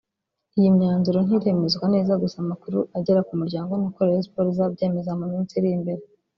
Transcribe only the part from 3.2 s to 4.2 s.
ku muryango ni uko